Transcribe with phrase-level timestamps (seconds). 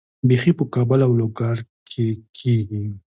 [0.27, 1.57] بیحي په کابل او لوګر
[1.89, 2.05] کې
[2.37, 2.83] کیږي.